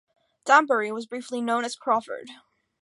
Danbury 0.45 0.91
was 0.91 1.05
briefly 1.05 1.41
known 1.41 1.63
as 1.63 1.75
Crawford. 1.75 2.27